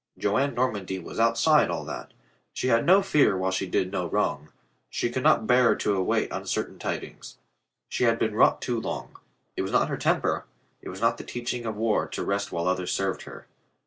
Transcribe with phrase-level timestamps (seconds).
[0.17, 2.11] Joan Nor mandy was outside all that.
[2.53, 4.49] She had no fear while she did no wrong.
[4.89, 7.37] She could not bear to await un certain tidings.
[7.87, 9.19] She had been wrought too long.
[9.55, 10.45] It was not her temper;
[10.81, 13.45] it was not the teaching of war to rest while others served her.